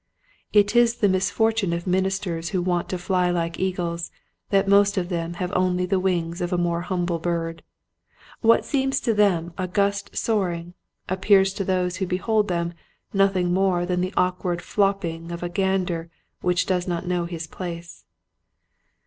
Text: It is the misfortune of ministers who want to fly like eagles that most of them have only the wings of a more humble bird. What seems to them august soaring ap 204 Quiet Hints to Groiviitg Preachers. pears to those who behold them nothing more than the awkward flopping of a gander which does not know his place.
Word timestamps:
It 0.51 0.75
is 0.75 0.95
the 0.95 1.07
misfortune 1.07 1.73
of 1.73 1.85
ministers 1.85 2.49
who 2.49 2.61
want 2.63 2.89
to 2.89 2.97
fly 2.97 3.29
like 3.29 3.59
eagles 3.59 4.09
that 4.49 4.67
most 4.67 4.97
of 4.97 5.09
them 5.09 5.35
have 5.35 5.53
only 5.55 5.85
the 5.85 5.99
wings 5.99 6.41
of 6.41 6.51
a 6.51 6.57
more 6.57 6.81
humble 6.81 7.19
bird. 7.19 7.61
What 8.39 8.65
seems 8.65 8.99
to 9.01 9.13
them 9.13 9.53
august 9.59 10.17
soaring 10.17 10.73
ap 11.07 11.21
204 11.21 11.25
Quiet 11.27 11.37
Hints 11.37 11.53
to 11.53 11.53
Groiviitg 11.53 11.53
Preachers. 11.53 11.53
pears 11.53 11.53
to 11.53 11.65
those 11.65 11.95
who 11.97 12.07
behold 12.17 12.47
them 12.47 12.73
nothing 13.13 13.53
more 13.53 13.85
than 13.85 14.01
the 14.01 14.13
awkward 14.17 14.61
flopping 14.63 15.31
of 15.31 15.43
a 15.43 15.49
gander 15.49 16.09
which 16.41 16.65
does 16.65 16.87
not 16.87 17.05
know 17.05 17.25
his 17.25 17.45
place. 17.45 18.03